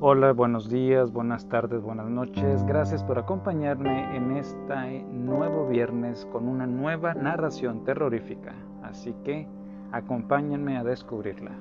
[0.00, 2.64] Hola, buenos días, buenas tardes, buenas noches.
[2.64, 8.54] Gracias por acompañarme en este nuevo viernes con una nueva narración terrorífica.
[8.82, 9.46] Así que
[9.92, 11.52] acompáñenme a descubrirla.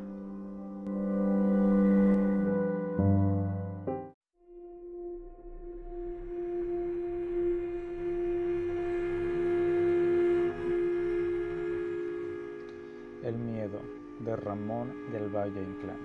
[14.25, 15.99] De Ramón del Valle Inclán.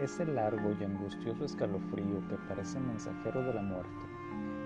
[0.00, 3.90] Ese largo y angustioso escalofrío que parece mensajero de la muerte,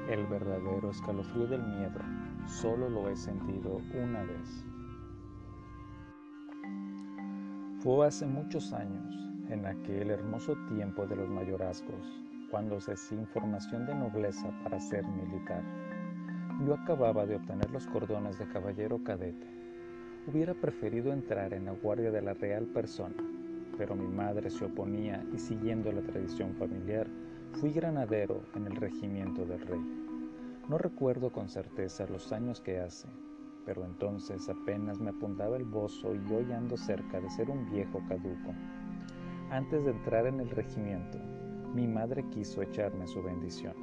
[0.09, 2.01] el verdadero escalofrío del miedo,
[2.47, 4.65] solo lo he sentido una vez.
[7.81, 9.13] Fue hace muchos años,
[9.49, 15.05] en aquel hermoso tiempo de los mayorazgos, cuando se hacía formación de nobleza para ser
[15.05, 15.65] militar.
[16.65, 19.62] Yo acababa de obtener los cordones de caballero cadete.
[20.25, 23.17] Hubiera preferido entrar en la guardia de la real persona,
[23.77, 27.09] pero mi madre se oponía y siguiendo la tradición familiar,
[27.55, 29.81] fui granadero en el regimiento del rey.
[30.69, 33.09] No recuerdo con certeza los años que hace,
[33.67, 37.69] pero entonces apenas me apuntaba el bozo y yo ya ando cerca de ser un
[37.69, 38.55] viejo caduco.
[39.51, 41.19] Antes de entrar en el regimiento,
[41.75, 43.75] mi madre quiso echarme su bendición.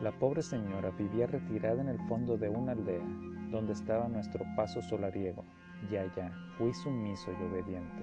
[0.00, 3.04] La pobre señora vivía retirada en el fondo de una aldea,
[3.52, 5.44] donde estaba nuestro paso solariego,
[5.90, 8.02] y allá fui sumiso y obediente.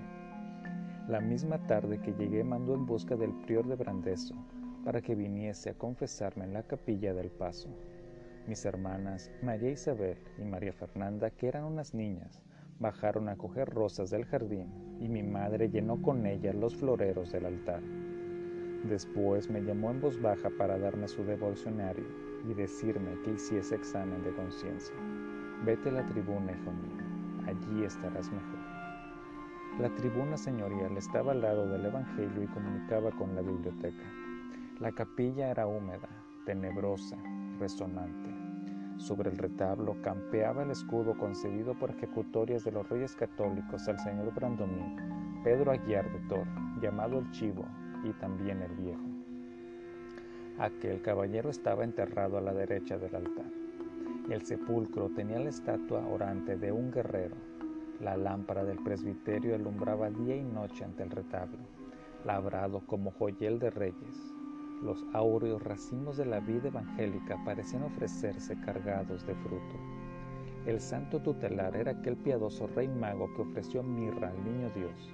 [1.09, 4.35] La misma tarde que llegué mandó en busca del prior de Brandeso,
[4.85, 7.67] para que viniese a confesarme en la capilla del paso.
[8.47, 12.41] Mis hermanas María Isabel y María Fernanda, que eran unas niñas,
[12.79, 14.67] bajaron a coger rosas del jardín
[14.99, 17.81] y mi madre llenó con ellas los floreros del altar.
[18.87, 22.05] Después me llamó en voz baja para darme su devocionario
[22.49, 24.95] y decirme que hiciese examen de conciencia.
[25.65, 27.03] Vete a la tribuna, hijo mío,
[27.45, 28.59] allí estarás mejor.
[29.77, 34.05] La tribuna señorial estaba al lado del Evangelio y comunicaba con la biblioteca.
[34.79, 36.07] La capilla era húmeda,
[36.45, 37.17] tenebrosa,
[37.59, 38.29] resonante.
[38.99, 44.33] Sobre el retablo campeaba el escudo concedido por ejecutorias de los reyes católicos al señor
[44.33, 46.47] Brandomín, Pedro Aguiar de Tor,
[46.81, 47.65] llamado el Chivo,
[48.05, 49.03] y también el Viejo.
[50.57, 53.58] Aquel caballero estaba enterrado a la derecha del altar.
[54.29, 57.35] El sepulcro tenía la estatua orante de un guerrero.
[57.99, 61.57] La lámpara del presbiterio alumbraba día y noche ante el retablo,
[62.23, 64.35] labrado como joyel de reyes.
[64.83, 69.75] Los áureos racimos de la vida evangélica parecían ofrecerse cargados de fruto.
[70.67, 75.11] El santo tutelar era aquel piadoso rey mago que ofreció mirra al niño Dios.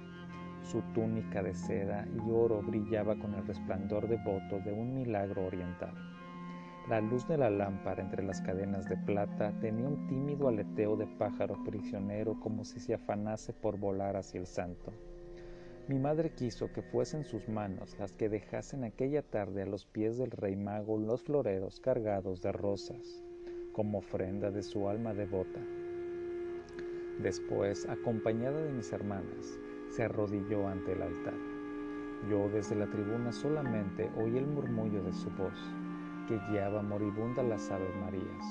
[0.60, 5.94] Su túnica de seda y oro brillaba con el resplandor devoto de un milagro oriental.
[6.88, 11.08] La luz de la lámpara entre las cadenas de plata tenía un tímido aleteo de
[11.08, 14.92] pájaro prisionero como si se afanase por volar hacia el santo.
[15.88, 20.16] Mi madre quiso que fuesen sus manos las que dejasen aquella tarde a los pies
[20.16, 23.20] del rey mago los floreros cargados de rosas,
[23.72, 25.60] como ofrenda de su alma devota.
[27.20, 29.58] Después, acompañada de mis hermanas,
[29.88, 31.34] se arrodilló ante el altar.
[32.30, 35.58] Yo desde la tribuna solamente oí el murmullo de su voz,
[36.26, 38.44] que guiaba moribunda las Aves Marías.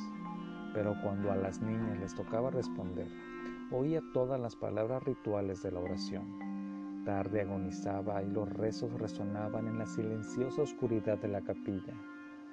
[0.74, 3.08] Pero cuando a las niñas les tocaba responder,
[3.72, 6.46] oía todas las palabras rituales de la oración
[7.06, 11.94] tarde agonizaba y los rezos resonaban en la silenciosa oscuridad de la capilla,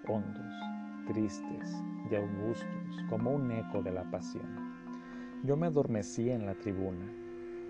[0.07, 0.55] hondos,
[1.07, 4.47] tristes y augustos, como un eco de la pasión.
[5.43, 7.11] Yo me adormecí en la tribuna.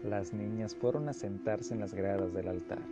[0.04, 2.82] Las niñas fueron a sentarse en las gradas del altar.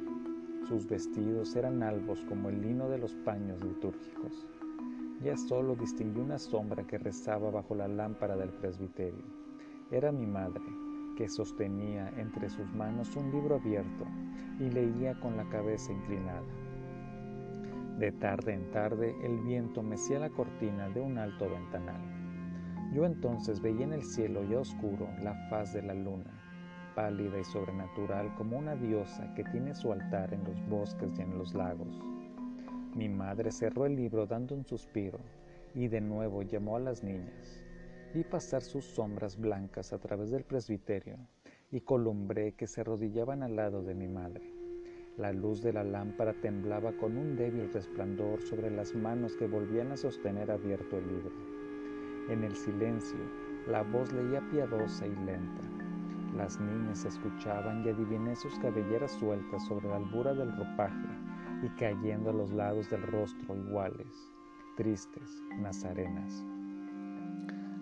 [0.68, 4.46] Sus vestidos eran albos como el lino de los paños litúrgicos.
[5.22, 9.24] Ya solo distinguí una sombra que rezaba bajo la lámpara del presbiterio.
[9.90, 10.62] Era mi madre,
[11.16, 14.06] que sostenía entre sus manos un libro abierto
[14.58, 16.46] y leía con la cabeza inclinada.
[17.98, 22.00] De tarde en tarde el viento mecía la cortina de un alto ventanal.
[22.94, 26.39] Yo entonces veía en el cielo ya oscuro la faz de la luna,
[27.00, 31.38] pálida y sobrenatural como una diosa que tiene su altar en los bosques y en
[31.38, 31.98] los lagos.
[32.94, 35.18] Mi madre cerró el libro dando un suspiro
[35.74, 37.64] y de nuevo llamó a las niñas.
[38.12, 41.16] Vi pasar sus sombras blancas a través del presbiterio
[41.70, 44.52] y columbré que se arrodillaban al lado de mi madre.
[45.16, 49.90] La luz de la lámpara temblaba con un débil resplandor sobre las manos que volvían
[49.92, 51.32] a sostener abierto el libro.
[52.28, 53.20] En el silencio,
[53.68, 55.79] la voz leía piadosa y lenta.
[56.36, 61.08] Las niñas escuchaban y adiviné sus cabelleras sueltas sobre la albura del ropaje
[61.62, 64.32] y cayendo a los lados del rostro iguales,
[64.76, 66.44] tristes, nazarenas.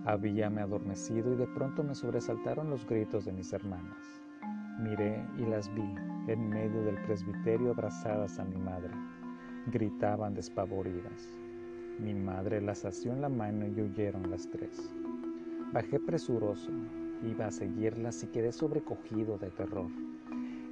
[0.06, 4.22] Habíame adormecido y de pronto me sobresaltaron los gritos de mis hermanas.
[4.80, 5.94] Miré y las vi
[6.28, 8.94] en medio del presbiterio abrazadas a mi madre.
[9.66, 11.38] Gritaban despavoridas.
[11.98, 14.94] Mi madre las asió en la mano y huyeron las tres.
[15.72, 16.70] Bajé presuroso,
[17.22, 19.90] iba a seguirlas y quedé sobrecogido de terror.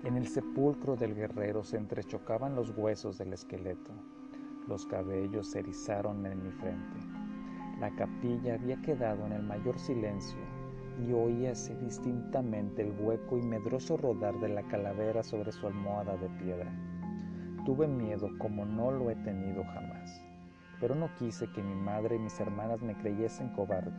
[0.05, 3.91] En el sepulcro del guerrero se entrechocaban los huesos del esqueleto.
[4.69, 6.99] Los cabellos se erizaron en mi frente.
[7.81, 10.39] La capilla había quedado en el mayor silencio
[11.05, 16.29] y oíase distintamente el hueco y medroso rodar de la calavera sobre su almohada de
[16.41, 16.73] piedra.
[17.65, 20.23] Tuve miedo como no lo he tenido jamás,
[20.81, 23.93] pero no quise que mi madre y mis hermanas me creyesen cobarde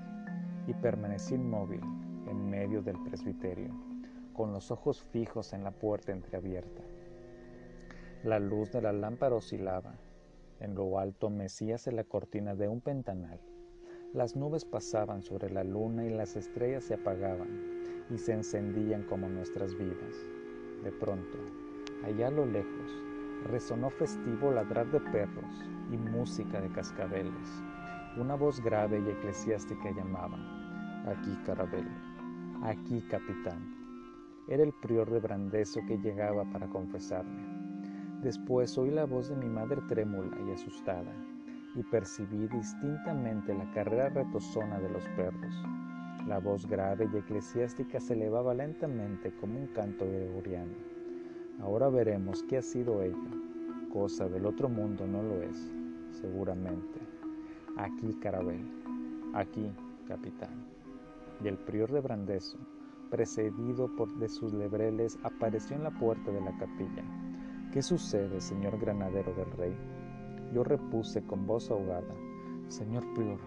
[0.68, 1.82] y permanecí inmóvil
[2.28, 3.74] en medio del presbiterio,
[4.34, 6.84] con los ojos fijos en la puerta entreabierta.
[8.24, 9.96] La luz de la lámpara oscilaba.
[10.60, 13.40] En lo alto mecíase la cortina de un ventanal
[14.14, 17.50] las nubes pasaban sobre la luna y las estrellas se apagaban
[18.10, 20.16] y se encendían como nuestras vidas.
[20.84, 21.38] De pronto,
[22.06, 23.04] allá a lo lejos,
[23.44, 27.62] resonó festivo ladrar de perros y música de cascabeles.
[28.18, 30.40] Una voz grave y eclesiástica llamaba,
[31.06, 31.88] aquí Carabel,
[32.64, 33.76] aquí capitán.
[34.48, 37.58] Era el prior de Brandeso que llegaba para confesarme.
[38.22, 41.14] Después oí la voz de mi madre trémula y asustada
[41.76, 45.64] y percibí distintamente la carrera retozona de los perros.
[46.28, 50.74] La voz grave y eclesiástica se elevaba lentamente como un canto gregoriano.
[51.62, 53.18] Ahora veremos qué ha sido ello.
[53.94, 55.72] Cosa del otro mundo no lo es,
[56.12, 57.00] seguramente.
[57.78, 58.66] Aquí, Carabel.
[59.34, 59.72] Aquí,
[60.08, 60.77] capitán.
[61.44, 62.58] Y el prior de Brandeso,
[63.10, 67.04] precedido por de sus lebreles, apareció en la puerta de la capilla.
[67.72, 69.76] ¿Qué sucede, señor granadero del rey?
[70.54, 72.16] Yo repuse con voz ahogada,
[72.68, 73.40] Señor prior,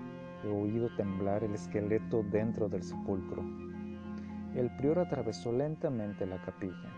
[0.42, 3.42] he oído temblar el esqueleto dentro del sepulcro.
[4.54, 6.90] El prior atravesó lentamente la capilla.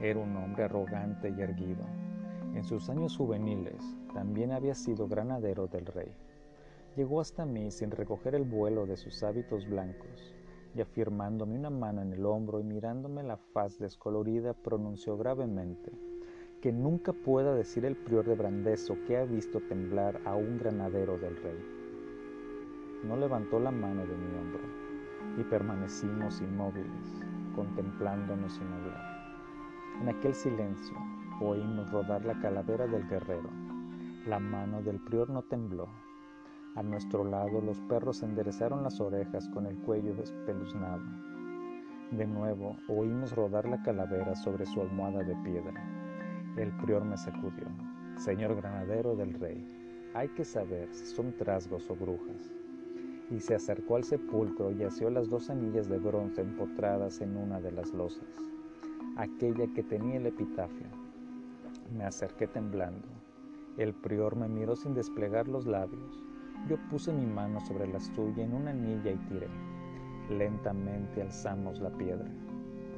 [0.00, 1.84] Era un hombre arrogante y erguido.
[2.54, 3.82] En sus años juveniles
[4.14, 6.14] también había sido granadero del rey.
[6.96, 10.34] Llegó hasta mí sin recoger el vuelo de sus hábitos blancos,
[10.74, 15.90] y afirmándome una mano en el hombro y mirándome la faz descolorida, pronunció gravemente,
[16.60, 21.18] que nunca pueda decir el prior de Brandeso que ha visto temblar a un granadero
[21.18, 21.58] del rey.
[23.04, 24.62] No levantó la mano de mi hombro
[25.38, 27.24] y permanecimos inmóviles,
[27.56, 29.12] contemplándonos sin hablar.
[30.02, 30.96] En aquel silencio
[31.40, 33.50] oímos rodar la calavera del guerrero.
[34.26, 35.88] La mano del prior no tembló.
[36.74, 41.02] A nuestro lado los perros enderezaron las orejas con el cuello despeluznado.
[42.12, 45.82] De nuevo oímos rodar la calavera sobre su almohada de piedra.
[46.56, 47.66] El prior me sacudió.
[48.16, 49.66] Señor granadero del rey,
[50.14, 52.50] hay que saber si son trasgos o brujas.
[53.30, 57.60] Y se acercó al sepulcro y asió las dos anillas de bronce empotradas en una
[57.60, 58.28] de las losas,
[59.16, 60.86] aquella que tenía el epitafio.
[61.96, 63.08] Me acerqué temblando.
[63.76, 66.31] El prior me miró sin desplegar los labios.
[66.68, 69.48] Yo puse mi mano sobre la suya en una anilla y tiré.
[70.30, 72.28] Lentamente alzamos la piedra.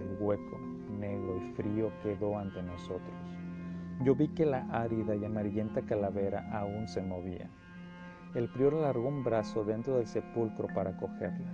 [0.00, 0.58] El hueco,
[0.98, 3.14] negro y frío, quedó ante nosotros.
[4.02, 7.48] Yo vi que la árida y amarillenta calavera aún se movía.
[8.34, 11.52] El prior alargó un brazo dentro del sepulcro para cogerla.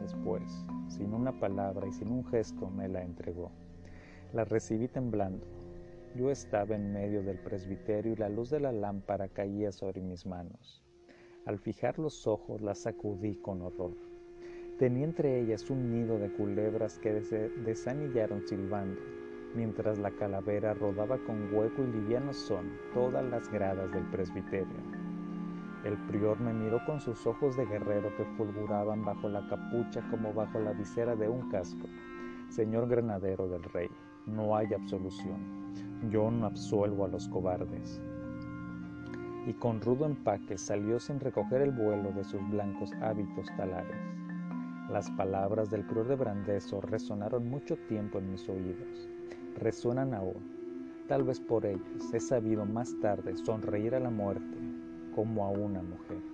[0.00, 3.52] Después, sin una palabra y sin un gesto, me la entregó.
[4.32, 5.46] La recibí temblando.
[6.16, 10.26] Yo estaba en medio del presbiterio y la luz de la lámpara caía sobre mis
[10.26, 10.82] manos.
[11.46, 13.92] Al fijar los ojos la sacudí con horror.
[14.78, 17.12] Tenía entre ellas un nido de culebras que
[17.64, 19.00] desanillaron silbando
[19.54, 24.76] mientras la calavera rodaba con hueco y liviano son todas las gradas del presbiterio.
[25.84, 30.32] El prior me miró con sus ojos de guerrero que fulguraban bajo la capucha como
[30.32, 31.86] bajo la visera de un casco.
[32.48, 33.90] Señor granadero del rey,
[34.26, 36.10] no hay absolución.
[36.10, 38.00] Yo no absuelvo a los cobardes.
[39.46, 43.96] Y con rudo empaque salió sin recoger el vuelo de sus blancos hábitos talares.
[44.90, 49.08] Las palabras del prior de Brandeso resonaron mucho tiempo en mis oídos
[49.56, 51.04] resuenan aún.
[51.08, 54.58] Tal vez por ellas he sabido más tarde sonreír a la muerte
[55.14, 56.33] como a una mujer.